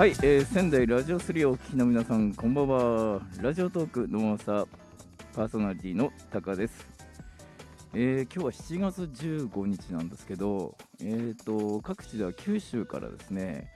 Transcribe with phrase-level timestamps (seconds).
[0.00, 3.20] はい、えー仙台ラジオ3をお聞きの皆さん、こんばんは。
[3.42, 4.66] ラジオトークの朝
[5.34, 6.88] パーソナリティのタカです。
[7.92, 13.68] えー今日は7月15日なんですけど、えー、と各地では九州からですね、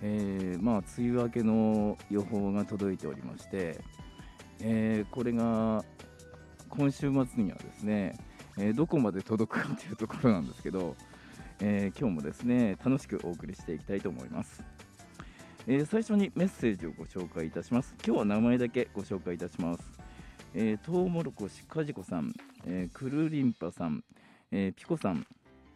[0.00, 3.82] えーまあ、梅雨明けの予報が届いておりまして、
[4.62, 5.84] えーこれが
[6.70, 8.18] 今週末にはですね、
[8.56, 10.96] えどこまで届くかというところなんですけど、
[11.60, 14.79] えー今日もですね楽しくお送りしていきたいと思います。
[15.66, 17.94] えー最初にメッセージをご紹介いたします。
[18.04, 19.82] 今日は名前だけご紹介いたします。
[20.54, 22.32] えー、トウモロコシかじこさん、
[22.66, 24.02] えー、くるりんぱさん、
[24.50, 25.26] えーピコさん、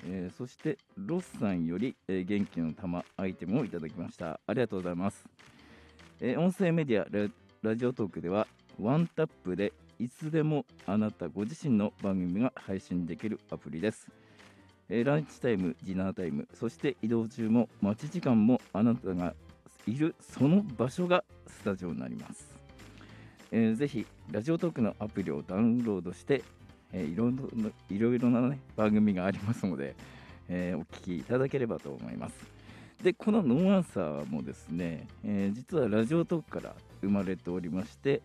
[0.06, 4.40] えーそしてロスさんより、えー元気の玉アイテムをいただきました。
[4.46, 5.28] ありがとうございます。
[6.20, 7.30] えー音声メディアラ
[7.62, 8.46] ラジオトークでは
[8.80, 14.08] ワンタップでいつでもあなたご自身の番組が配信できるアプリです。
[14.88, 19.34] えーランチタイム、ディナータイム、そして移動中も待ち時間もあなたが
[19.86, 22.54] いるその場所がスタジオになります。
[23.52, 26.42] えーぜひラジオトークのアプリをダウンロードして、
[26.92, 27.28] えーいろ
[27.90, 29.94] いろいろな、ね、番組がありますので、
[30.48, 32.34] えーお聞きいただければと思います。
[33.02, 38.22] でこのノーアンサーもですね、え実はラジオトークから生まれておりまして、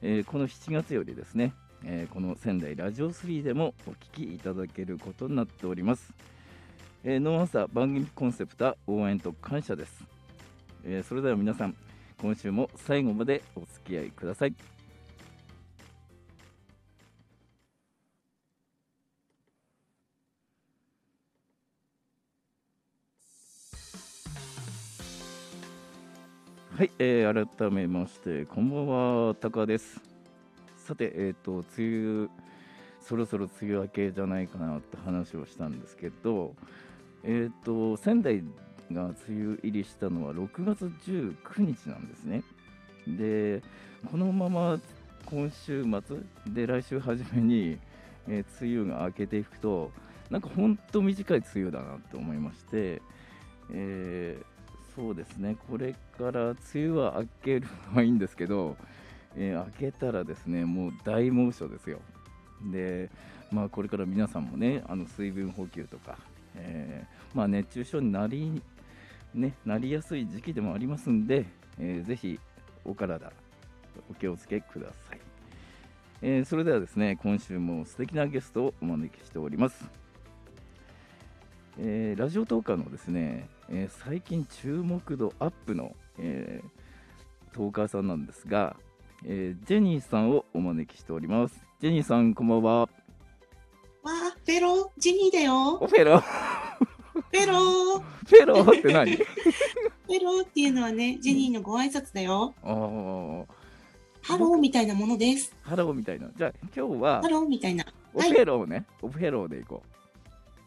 [0.00, 1.52] えこの7月よりですね、
[1.84, 6.14] えこの仙台ラジオ3でもお聞きいただけることになっております。
[7.04, 10.13] えーノーアンサー番組コンセプトは応援と感謝です。
[10.86, 11.74] えーそれでは皆さん
[12.20, 14.54] 今週も最後までお付き合いください。
[26.76, 28.86] はい、えー改めましてこんばん
[29.28, 30.02] はタカです。
[30.76, 32.28] さてえっ、と梅雨
[33.00, 36.54] そろそろ梅雨明けじゃないかなって話をしたんですけど
[37.22, 38.44] えっ、と仙台
[38.92, 42.42] が梅雨入りしたのは6月19日なんですね。
[43.06, 43.62] で、
[44.10, 44.78] このまま
[45.26, 46.18] 今週末
[46.52, 47.78] で来週初めに、
[48.28, 49.90] えー梅雨が明けていくと、
[50.30, 53.02] なんか本当短い梅雨だなと思いまして、
[53.72, 54.44] えー
[54.94, 58.76] そうですね、これから梅雨は明けるのはいいんですけど、
[59.36, 62.00] えー明けたらですね、もう大猛暑ですよ。
[62.70, 63.10] で、
[63.50, 66.18] まあ、これから皆さんもね、あの水分補給とか、
[66.56, 68.62] えまあ、熱中症になり
[69.34, 71.44] ね、なりやすい時期でもありますんで、
[71.78, 72.38] えーぜひ
[72.84, 73.32] お体
[74.10, 75.20] お気をつけください、
[76.22, 79.84] えーそれではですね今週も素敵なゲストをお招きしております、
[81.78, 86.68] えーラジオトーカーのですね、えー最近注目度アップの、えー
[87.54, 88.76] トーカーさんなんですが、
[89.24, 91.64] えージェニーさんをお招きしております。
[91.80, 92.80] ジェニーさんこんばんは。
[92.80, 92.88] わ
[94.04, 94.10] あ、
[94.44, 94.92] フェロ？
[94.96, 95.74] ー、ジニーだよ。
[95.80, 96.22] おフェロ
[97.34, 99.16] フェロー、フェローって何？
[99.16, 102.54] フェローっていうのはね、ジニーのご挨拶だよ。
[104.22, 105.54] ハローみたいなものです。
[105.62, 107.84] ハローみたいなじゃあ今日はハローみたいな。
[108.14, 109.88] オフェローね、オフェローでいこう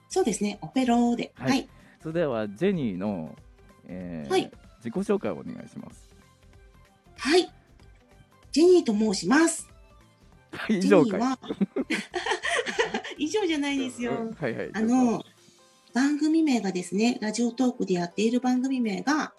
[0.09, 1.31] そうですね、オフェローで。
[1.35, 1.69] はいはい。
[2.01, 3.33] それではジェニーの、
[3.85, 6.07] えーはい自己紹介をお願いします。
[7.17, 7.51] はい。
[8.51, 9.67] ジニーと申します。
[10.51, 11.21] はい、以ジ上かい。
[13.25, 14.33] 以上じゃないですよ。
[14.39, 14.69] はいはい。
[14.73, 15.23] あの、
[15.97, 19.33] 番組名がですね、ラジオトークでやっている番組名が、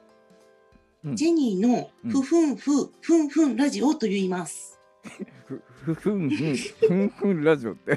[1.04, 4.80] うんジニーのふふんふ、ふんふんラジオと言います。
[5.46, 7.96] ふふふんふんふんふんラジオって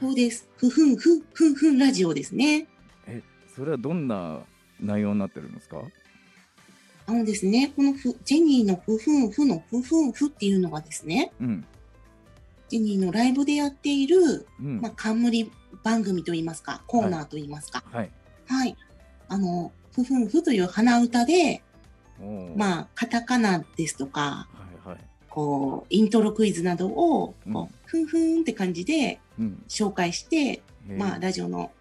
[0.00, 0.48] そうです。
[0.56, 2.66] ふふんふ、ふんふんラジオですね。
[3.06, 3.22] え
[3.54, 4.40] それはどんな
[4.80, 5.80] 内容になってるんですか？
[7.06, 11.64] あのですね、このふジェニーのふふんふのふふんふっていうのがですね、うん
[12.68, 15.50] ジェニーのライブでやっている、うん、まあ、冠
[15.82, 17.82] 番組といいますか、コーナーといいますか。
[17.90, 18.10] はい。
[18.46, 18.76] はい。
[19.28, 21.62] あの、ふふんふという鼻歌で、
[22.56, 24.98] まあ、カタカナですとか、はいはい。
[25.28, 29.62] こう、イントロクイズなどを、うんこう、ふんふんって感じでうん。
[29.68, 31.72] 紹介して、へーまあ、ラジオの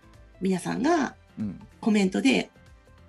[0.42, 1.60] 皆さんがうん。
[1.82, 2.50] コメントで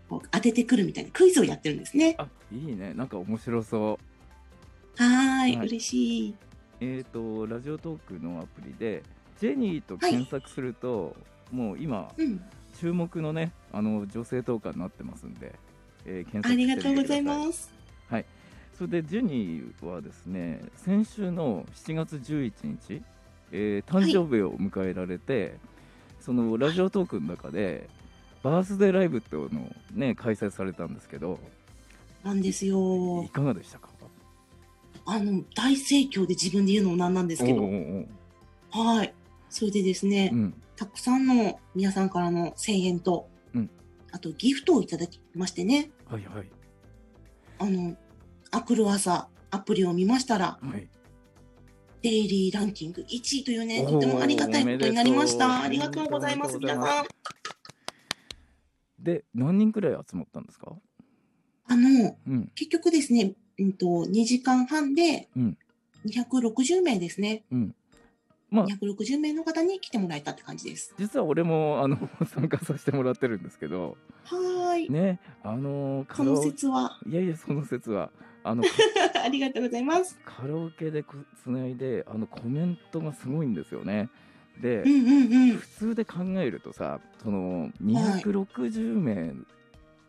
[0.08, 2.16] こう当ててくるみたいなクイズをやってるんですね。
[2.18, 2.94] あいいね。
[2.94, 3.98] なんか面白そ
[4.98, 5.02] う。
[5.02, 6.34] はーい、はい嬉しい。
[6.80, 9.02] えっ、とラジオトークのアプリで
[9.40, 11.16] ジェニーと検索すると、
[11.50, 12.40] もう今うん。
[12.78, 15.54] 注目のねあの女性トーカーになってますんで、
[16.06, 17.70] えー検索ありがしてみてくださいとうございます。
[18.78, 23.02] それでジェニーはですね先週の7月11日、
[23.52, 25.56] えー誕生日を迎えられて、
[26.20, 27.88] そのラジオトークの中で
[28.42, 31.38] バースデーライブっていうのをね開催されたんですけど
[32.22, 33.28] なんですよい。
[33.28, 33.90] かがでしたか？
[35.06, 37.62] あの、大盛況で自分で言うのもなんなんですけど。
[37.62, 38.06] おう
[38.72, 39.12] おうはい。
[39.50, 40.54] それでですね、うん。
[40.76, 43.70] たくさんの皆さんからの声援と、うん。
[44.12, 45.90] あとギフトをいただきましてね。
[46.06, 46.50] はいはい。
[47.58, 47.96] あの、
[48.50, 50.88] アクル朝アプリを見ましたら、はい。
[52.02, 53.06] デイリーランキング1
[53.38, 55.62] 位というね、とてもありがたいことになりました。
[55.62, 57.06] ありがとうございます、皆さん。
[58.98, 60.76] で何人くらい集まったんですか？
[61.66, 62.50] あの、うん。
[62.54, 65.58] 結局ですね、うんと、2時間半でうん。
[66.06, 67.44] 260名ですね。
[67.50, 67.74] うん
[68.50, 70.94] まあ260名の方に来てもらえたって感じです。
[70.98, 74.90] 実は俺もあの 参加させてもらってるんですけどはーい。
[74.90, 78.10] ねあのカそのラオ説は、いやいやその説は
[78.42, 78.64] あの
[79.24, 80.18] ありがとうございます。
[80.24, 84.08] カラオケでこつないであのコメントがすごいんですよね。
[84.60, 85.56] で、うんうんうん。
[85.56, 89.34] 普通で考えるとさその260名、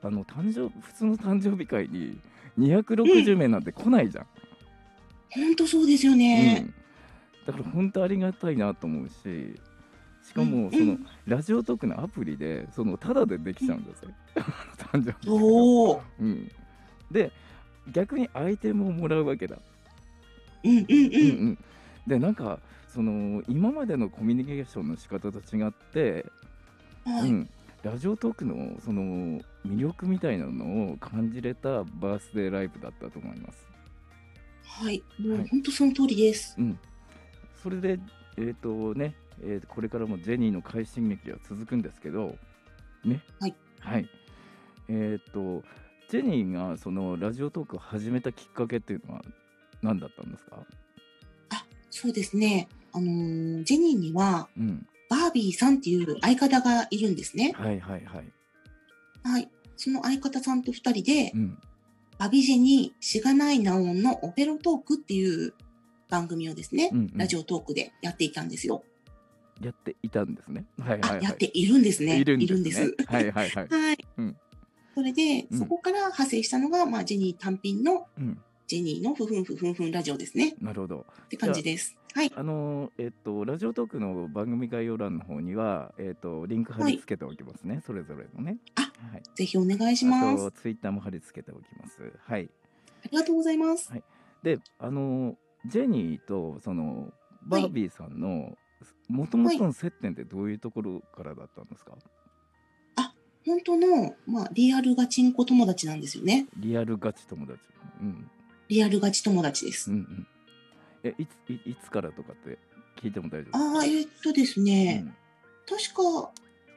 [0.02, 2.20] あの誕生普通の誕生日会に
[2.58, 4.28] 260名なんて来ないじゃん。
[5.30, 6.66] 本当そうですよね。
[6.66, 6.81] うん
[7.46, 9.60] だから本当ありがたいなと思うし
[10.24, 14.12] しかうんもその、ラジオトークのアプリでそのタダでできちゃうんですよ、
[14.78, 16.02] 誕生日おお。
[16.20, 16.52] うん、
[17.10, 17.32] で
[17.92, 19.58] 逆にアイテムをもらうわけだ、
[20.64, 20.86] うんうんう。
[20.88, 21.58] うんん
[22.08, 26.26] でなんかその今までのコミュニケーションの仕方と違って、
[27.06, 27.30] はい。
[27.30, 27.50] うん、
[27.84, 29.02] ラジオトークのその
[29.66, 33.66] 魅力みたいなのを感じれたバースデーライブだったと思います。
[34.64, 35.02] はい。
[35.20, 36.56] もはいう本当その通りです。
[36.58, 36.80] うん、
[37.62, 38.00] それで、
[38.38, 42.36] えーとねえーとこれからもジェニーの快進撃は続くんですけど、
[43.04, 44.10] ねはいはい
[44.88, 45.63] えー、と
[46.10, 49.22] ジェニーがそのラジオトークを始めたきっかけっていうのは
[49.81, 50.58] 何だったんですか、
[51.92, 52.68] そうですね。
[52.94, 57.54] あのージェニーには、うん、バービーさんっていう相方がいるんですね。
[57.56, 58.31] はいはいはい、
[59.24, 59.50] はい。
[59.78, 61.58] その相方さんと二人でう、ん、
[62.18, 65.54] バビジェニーしがないナオンのオペロトークっていう
[66.12, 68.84] 番組をですね、うんうんラジオトークでやっていたんですよ。
[69.62, 70.66] やっていたんですね。
[70.80, 71.24] はいはいあ、はい。
[71.24, 72.19] やっているんですね。
[72.19, 72.94] いるんです,、ね。
[73.08, 73.68] はいはいはい。
[73.68, 73.98] はい。
[74.18, 74.38] うん
[74.94, 80.56] それで、うんそこから派生したのが、まあ、ジェニー単品のうん、ジェニーのふふんふふんふんラジオですね。
[80.60, 81.06] なるほど。
[81.25, 81.96] って感じです。
[82.13, 82.31] はい。
[82.36, 87.81] あのーえっとラジオトークの番組概要欄の方にはえっとリンク貼り付けておきますね。
[87.86, 88.58] それぞれのね。
[88.75, 89.24] あはい。
[89.36, 90.44] ぜひお願いしあます。
[90.44, 92.12] とツイッターも貼り付けておきます。
[92.25, 92.50] はい。
[93.06, 93.92] ありがとうございます。
[94.44, 97.12] で、あのジェニーとその
[97.44, 98.58] バービーさんの
[99.08, 101.94] もともとの接点ってどういうところからだったんですか？
[103.44, 106.46] 本当の、まあ、リアルガチンコ友達なんですよね。
[106.58, 107.60] リアルガチ友達。
[108.00, 108.30] うん
[108.69, 109.92] リアルガチ友達です。
[109.92, 110.28] うんうん。
[111.04, 112.58] えいついいつからとかって
[113.02, 113.58] 聞いても大丈夫ですか？
[113.60, 115.06] ああ、えーっとですね、
[115.68, 116.31] 確か、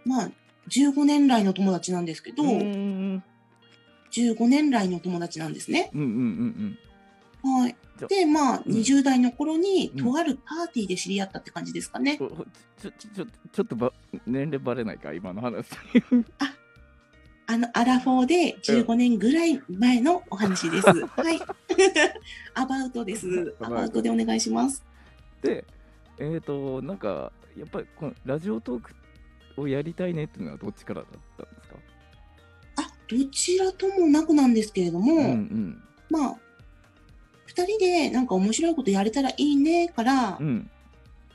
[0.06, 0.30] まあ、
[0.70, 2.66] 15年来の友達なんですけど、うん、うんう
[3.16, 3.22] ん
[4.12, 5.90] 15年来の友達なんですね。
[5.92, 6.78] うんうんうん
[7.44, 7.52] うん。
[7.60, 7.76] はい。
[8.08, 12.18] で、まあ、うん20代の頃に、うんとあるパーティーで知り合ったって感じですかね。
[12.18, 13.92] ちょちょちょちょっとば
[14.26, 15.66] 年齢バレないか今の話。
[17.46, 20.86] あの、アラフォーで15年ぐらい前のお話です。
[20.88, 20.96] は
[21.30, 21.38] い。
[22.54, 23.54] アバウトです。
[23.60, 24.82] アバウトでお願いします。
[25.42, 25.64] で、
[26.18, 31.76] えっ、となんかやっぱりこのラジオトークをやりたいねっていうのはどっちからだったんですか？
[32.76, 36.36] あ、どちらともなくなんですけれども、うんうんまあ、
[37.56, 40.70] 二人でなんか面白いことやれたらいいねから、うん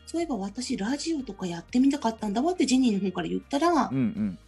[0.05, 4.39] そういえば私ラジオとかやってみたかったんだわってジェニーの方から言ったらうんう、ん。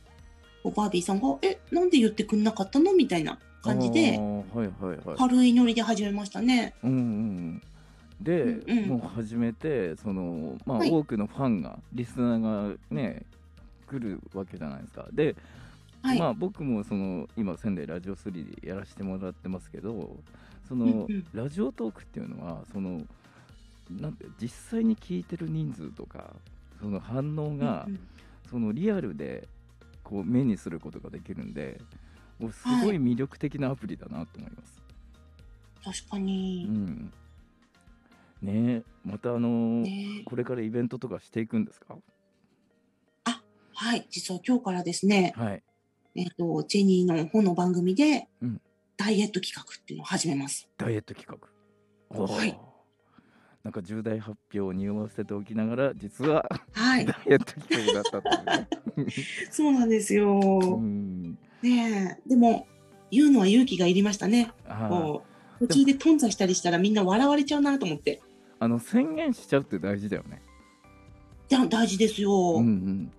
[0.64, 5.18] こうバービーさんが、え、なんで言ってくんなかったのみたいな感じあで、ーはいはいはい。
[5.20, 6.74] 軽いノリで始めましたね。
[6.84, 7.62] うんうんうん。
[8.20, 12.42] で、うんうんもう始めてそのまあ、はい多くのファンがリスナー
[12.72, 13.22] がね
[13.88, 15.06] 来るわけじゃないですか。
[15.14, 15.36] で、
[16.02, 16.20] はい。
[16.20, 20.18] まあ僕もその今仙台ラジオ3でやらせてもらってますけど、
[20.72, 23.02] その、ラジオトークっていうのはその
[23.90, 26.34] なんて実際に聞いてる人数とか
[26.80, 27.90] その反応が、
[28.50, 29.50] そのリアルで
[30.02, 31.82] こう目にすることができるんで、
[32.40, 34.82] もうすごい魅力的なアプリだなと思います。
[35.84, 36.64] 確かうに。
[36.64, 37.12] ん。
[38.42, 41.98] ねえまたあのーねこれからイベントとかしていくんですか？
[43.74, 44.08] はい。
[44.10, 45.64] 実は今日からですね、はい。
[46.16, 48.62] えっ、と、ジェニーの方の番組で、うん
[49.02, 50.70] ダイエット企画っていうのを始めます。
[50.78, 52.22] ダイエット企画。
[52.24, 52.60] はい
[53.64, 57.14] なんか重大発表を匂わせておきながら実ははいダ。
[57.26, 59.14] イエット企画だったっていうね。
[59.50, 60.40] そうなんですよ。
[60.40, 61.32] うん。
[61.64, 62.30] ねえ。
[62.30, 62.68] でも、
[63.10, 64.52] 言うのは勇気がいりましたね。
[64.90, 65.24] こ
[65.60, 68.22] う途中で頓挫したりしたらみんな笑われちゃうなと思って。
[68.60, 70.44] あの宣言しちゃうって大事だよね。
[71.48, 72.32] じゃ大事ですよ。
[72.58, 73.12] うんうん。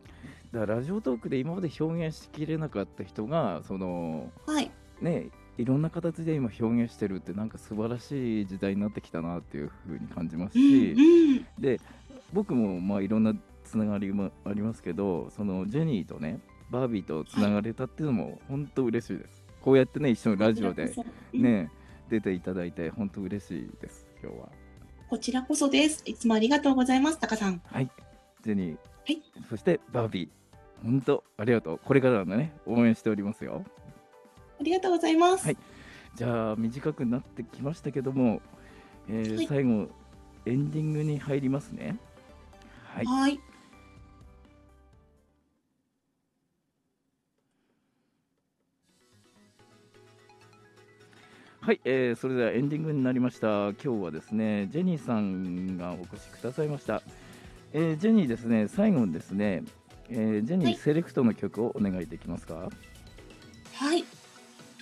[0.53, 4.71] だからラジオトークで今まで表現しきれなかった人がそのはい。
[5.01, 11.63] ねいろんな形で今表現してるってなんか素晴らしい時代になってきたなっていうふうに感じますうんし、うん。
[11.63, 11.81] で
[12.33, 16.41] 僕もまあいろんなつながりもありますけどそのジェニーとね
[16.71, 19.45] バービーとつながれたっていうのも本当嬉しいです。
[19.61, 20.93] こうやってね一緒のラジオで
[21.33, 21.71] ね、
[22.09, 24.49] 出ていただいて本当嬉しいです今日は。
[25.09, 26.03] こちらこそです。
[26.07, 27.61] いつもありがとうございます、タカさん。
[27.67, 27.91] はい。
[28.43, 28.79] ジェニー、は
[29.09, 29.23] い。
[29.51, 30.29] そしてバービー。
[30.83, 31.81] 本当ありがとう。
[31.85, 32.55] これからのね。
[32.67, 33.65] 応援しておりますよ
[34.63, 35.47] ありがとうございます。
[35.47, 35.57] はい
[36.15, 38.43] じゃあ短くなってきましたけども、
[39.09, 39.89] えーはい最後
[40.45, 41.97] エンディングに入りますね
[42.85, 43.41] はいはい。
[51.61, 53.71] はい、えーそれではエンディングになりました。
[53.71, 57.03] 今日はですね、ジェニーさんがお越しくださいました。
[57.73, 59.63] えージェニーですね、最後にですね、
[60.11, 62.55] えージェニはいーセレクトの曲をお願いできますか？
[62.55, 62.92] はい。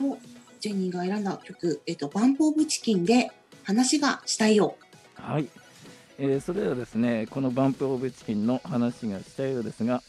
[0.01, 0.19] と、
[0.61, 3.31] ジェニーが選んだ曲、えっと、バンプオブチキンで
[3.65, 4.77] 話がしたいよ。
[5.15, 5.47] はい、
[6.19, 10.03] えーそれではですね、このバンプオブチキンの話がしたいようですが、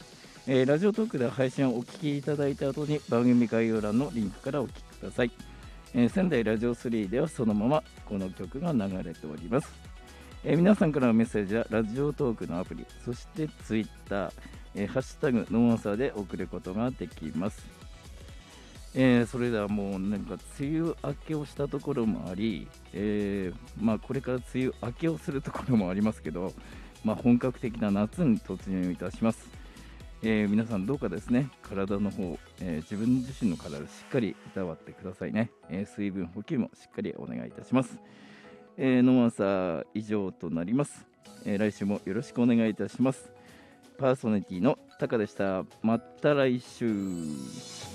[0.46, 5.30] えーラジオトークで配信をお聞きいただいた後に番組概要欄のリンクからお聞きください。
[5.94, 9.68] えー仙台ラジオ3ではそのままこの曲が流れております。
[10.44, 14.32] えー皆さんからのメッセージはラジオトークのアプリ、そしてツイッター、
[14.74, 17.81] えーハッシュタグノーアンサーで送ることができます。
[18.94, 26.52] えーそれではもうなんか梅雨明けをしたところもあり、えーまあ、これから梅雨明けをするところもありますけど、
[27.02, 29.48] まあ、本格的な夏に突入いたします。
[30.24, 35.50] えー皆さんどうかですね、体の方、えー自分自身の体をしっかりいたわってくださいね。
[35.68, 37.98] えー水分補給もしっかりお願いいたします。
[38.76, 41.04] えー、ノーアンサー以上となります、
[41.44, 43.32] えー来週もよろしくお願いいたします。
[43.98, 45.64] パーソナリティのタカでした。
[45.82, 47.91] また来週。